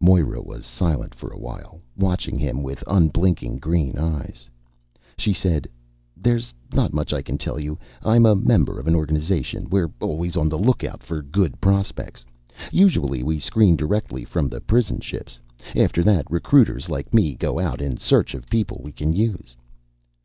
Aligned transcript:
Moera 0.00 0.40
was 0.40 0.64
silent 0.64 1.16
for 1.16 1.30
a 1.32 1.36
while, 1.40 1.80
watching 1.98 2.38
him 2.38 2.62
with 2.62 2.84
unblinking 2.86 3.56
green 3.58 3.98
eyes. 3.98 4.48
She 5.18 5.32
said, 5.32 5.66
"There's 6.16 6.54
not 6.72 6.92
much 6.94 7.12
I 7.12 7.22
can 7.22 7.36
tell 7.36 7.58
you. 7.58 7.76
I'm 8.04 8.24
a 8.24 8.36
member 8.36 8.78
of 8.78 8.86
an 8.86 8.94
organization. 8.94 9.68
We're 9.68 9.90
always 10.00 10.36
on 10.36 10.48
the 10.48 10.56
lookout 10.56 11.02
for 11.02 11.22
good 11.22 11.60
prospects. 11.60 12.24
Usually 12.70 13.24
we 13.24 13.40
screen 13.40 13.74
directly 13.74 14.22
from 14.24 14.46
the 14.46 14.60
prison 14.60 15.00
ships. 15.00 15.40
After 15.74 16.04
that, 16.04 16.30
recruiters 16.30 16.88
like 16.88 17.12
me 17.12 17.34
go 17.34 17.58
out 17.58 17.80
in 17.80 17.96
search 17.96 18.32
of 18.34 18.48
people 18.48 18.80
we 18.84 18.92
can 18.92 19.12
use." 19.12 19.56